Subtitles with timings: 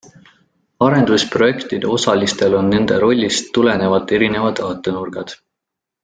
[0.85, 5.35] Arendusprojektide osalistel on nende rollist tulenevalt erinevad vaatenurgad.